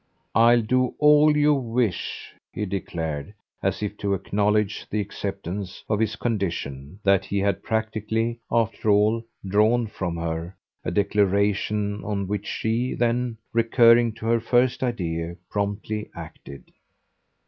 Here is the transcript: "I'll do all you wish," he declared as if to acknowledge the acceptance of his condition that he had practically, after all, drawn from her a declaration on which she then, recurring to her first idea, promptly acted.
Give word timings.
"I'll 0.33 0.63
do 0.63 0.95
all 0.97 1.37
you 1.37 1.53
wish," 1.53 2.33
he 2.51 2.65
declared 2.65 3.35
as 3.61 3.83
if 3.83 3.95
to 3.97 4.15
acknowledge 4.15 4.87
the 4.89 4.99
acceptance 4.99 5.83
of 5.87 5.99
his 5.99 6.15
condition 6.15 6.99
that 7.03 7.25
he 7.25 7.37
had 7.37 7.61
practically, 7.61 8.39
after 8.51 8.89
all, 8.89 9.23
drawn 9.47 9.85
from 9.85 10.17
her 10.17 10.57
a 10.83 10.89
declaration 10.89 12.03
on 12.03 12.27
which 12.27 12.47
she 12.47 12.95
then, 12.95 13.37
recurring 13.53 14.13
to 14.13 14.25
her 14.25 14.39
first 14.39 14.81
idea, 14.81 15.35
promptly 15.51 16.09
acted. 16.15 16.71